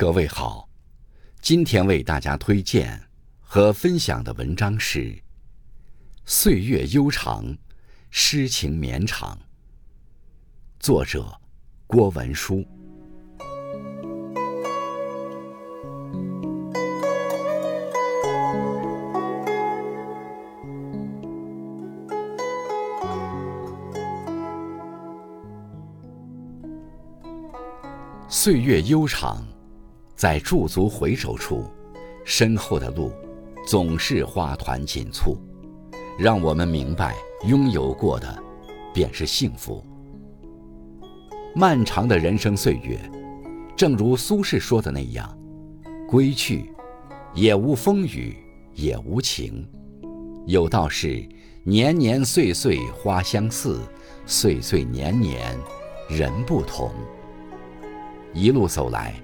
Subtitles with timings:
[0.00, 0.66] 各位好，
[1.42, 2.98] 今天为大家推荐
[3.38, 5.00] 和分享的文章是
[6.24, 7.54] 《岁月悠长，
[8.08, 9.36] 诗情绵长》，
[10.78, 11.38] 作者
[11.86, 12.66] 郭文书。
[28.30, 29.46] 岁月悠长。
[30.20, 31.64] 在驻足回首处，
[32.26, 33.10] 身后的路
[33.66, 35.34] 总是花团锦簇，
[36.18, 37.14] 让我们明白，
[37.46, 38.42] 拥有过的
[38.92, 39.82] 便是幸福。
[41.54, 43.00] 漫长的人生岁月，
[43.74, 45.34] 正如苏轼说的那样
[46.06, 46.70] ：“归去，
[47.32, 48.36] 也无风雨
[48.74, 49.66] 也无晴。
[50.44, 51.26] 有道是，
[51.64, 53.80] 年年岁岁花相似，
[54.26, 55.58] 岁岁年年
[56.10, 56.92] 人不同。”
[58.34, 59.14] 一路走来。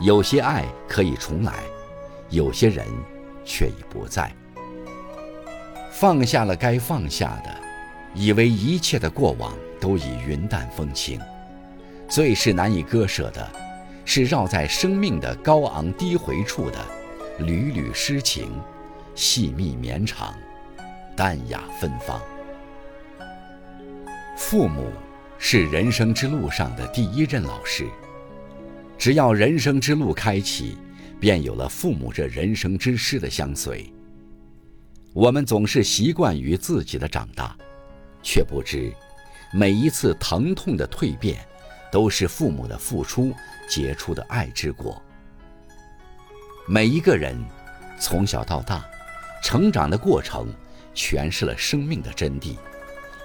[0.00, 1.54] 有些爱可以重来，
[2.28, 2.86] 有些人
[3.44, 4.30] 却已不在。
[5.90, 7.50] 放下了该放下的，
[8.14, 11.18] 以为一切的过往都已云淡风轻。
[12.08, 13.50] 最是难以割舍的，
[14.04, 16.78] 是绕在生命的高昂低回处的
[17.38, 18.52] 缕缕诗情，
[19.14, 20.34] 细密绵长，
[21.16, 22.20] 淡雅芬芳。
[24.36, 24.92] 父母
[25.38, 27.86] 是人生之路上的第一任老师。
[28.98, 30.76] 只要人生之路开启，
[31.20, 33.92] 便有了父母这人生之师的相随。
[35.12, 37.56] 我们总是习惯于自己的长大，
[38.22, 38.92] 却不知，
[39.52, 41.38] 每一次疼痛的蜕变，
[41.90, 43.32] 都是父母的付出
[43.68, 45.00] 结出的爱之果。
[46.66, 47.36] 每一个人，
[47.98, 48.84] 从小到大，
[49.42, 50.48] 成长的过程，
[50.94, 52.56] 诠释了生命的真谛，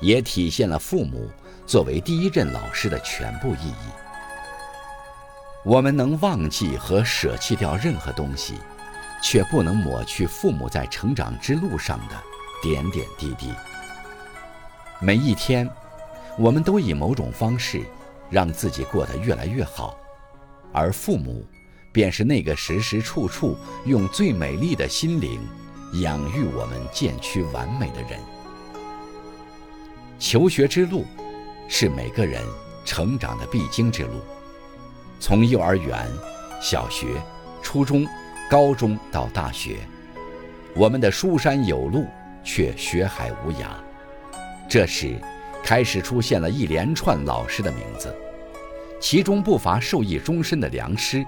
[0.00, 1.30] 也体现了父母
[1.66, 4.09] 作为第一任老师的全部意义。
[5.62, 8.54] 我们能忘记和舍弃掉任何东西，
[9.22, 12.14] 却不能抹去父母在成长之路上的
[12.62, 13.52] 点点滴滴。
[15.00, 15.68] 每一天，
[16.38, 17.82] 我们都以某种方式
[18.30, 19.98] 让自己过得越来越好，
[20.72, 21.46] 而父母
[21.92, 23.54] 便是那个时时处处
[23.84, 25.46] 用最美丽的心灵
[26.00, 28.18] 养育我们渐趋完美的人。
[30.18, 31.04] 求学之路，
[31.68, 32.42] 是每个人
[32.82, 34.20] 成长的必经之路。
[35.30, 35.96] 从幼儿园、
[36.60, 37.06] 小学、
[37.62, 38.04] 初中、
[38.50, 39.76] 高中到大学，
[40.74, 42.04] 我们的书山有路，
[42.42, 43.68] 却学海无涯。
[44.68, 45.14] 这时，
[45.62, 48.12] 开始出现了一连串老师的名字，
[49.00, 51.24] 其中不乏受益终身的良师。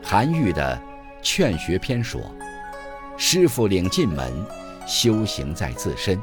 [0.00, 0.80] 韩愈的
[1.20, 2.20] 《劝学篇》说
[3.18, 4.32] ：“师傅领进门，
[4.86, 6.16] 修行在自身。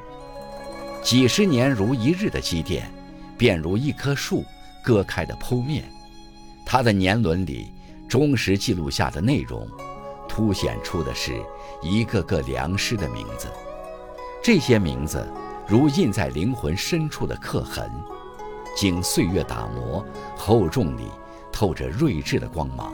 [1.02, 2.90] 几十年如一日的积淀，
[3.38, 4.46] 便如一棵树
[4.82, 5.84] 割开的剖面。”
[6.66, 7.68] 他的年轮里，
[8.08, 9.68] 忠实记录下的内容，
[10.28, 11.34] 凸显出的是
[11.82, 13.48] 一个个良师的名字。
[14.42, 15.26] 这些名字
[15.68, 17.90] 如印在灵魂深处的刻痕，
[18.76, 21.04] 经岁月打磨，厚重里
[21.52, 22.94] 透着睿智的光芒。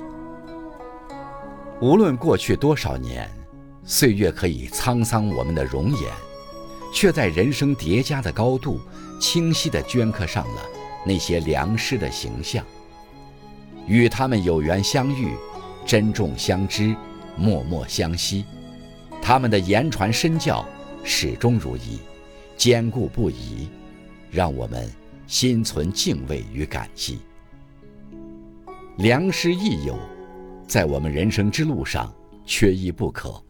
[1.82, 3.30] 无论过去多少年，
[3.84, 6.12] 岁月可以沧桑我们的容颜，
[6.94, 8.80] 却在人生叠加的高度，
[9.20, 10.62] 清晰地镌刻上了
[11.06, 12.64] 那些良师的形象。
[13.90, 15.34] 与他们有缘相遇，
[15.84, 16.96] 珍重相知，
[17.36, 18.46] 默默相惜。
[19.20, 20.64] 他们的言传身教
[21.04, 22.00] 始终如一，
[22.56, 23.68] 坚固不移，
[24.30, 24.88] 让我们
[25.26, 27.20] 心存敬畏与感激。
[28.98, 29.98] 良师益友，
[30.68, 32.14] 在我们人生之路上
[32.46, 33.44] 缺一不可。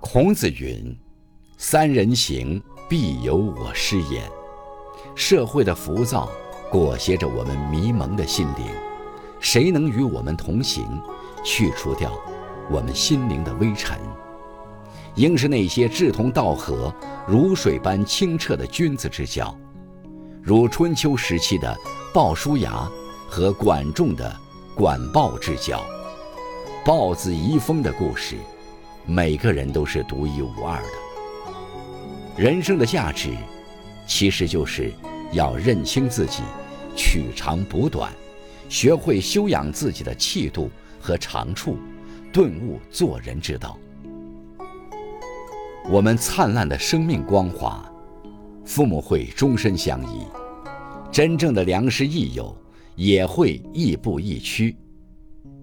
[0.00, 0.96] 孔子云
[1.58, 4.26] ：“三人行，必有我师焉。”
[5.14, 6.30] 社会的浮躁。
[6.70, 8.66] 裹挟着我们迷蒙的心灵，
[9.40, 10.86] 谁能与我们同行，
[11.42, 12.12] 去除掉
[12.70, 13.98] 我们心灵的微尘？
[15.16, 16.94] 应是那些志同道合、
[17.26, 19.52] 如水般清澈的君子之交，
[20.40, 21.76] 如春秋时期的
[22.14, 22.88] 鲍叔牙
[23.28, 24.32] 和管仲的
[24.76, 25.82] 管鲍之交。
[26.84, 28.36] 鲍子遗风的故事，
[29.04, 30.88] 每个人都是独一无二的。
[32.36, 33.36] 人生的价值，
[34.06, 34.92] 其实就是
[35.32, 36.44] 要认清自己。
[36.96, 38.12] 取长补短，
[38.68, 40.70] 学会修养自己的气度
[41.00, 41.76] 和长处，
[42.32, 43.78] 顿悟做人之道。
[45.88, 47.90] 我们灿烂的生命光华，
[48.64, 50.24] 父母会终身相依；
[51.10, 52.56] 真正的良师益友，
[52.94, 54.76] 也会亦步亦趋。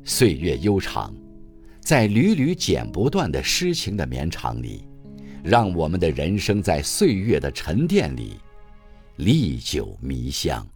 [0.04, 1.14] 岁月悠长，
[1.80, 4.88] 在缕缕剪不断的诗情的绵长里，
[5.44, 8.34] 让我们的人生在岁月的沉淀里，
[9.18, 10.68] 历久弥香。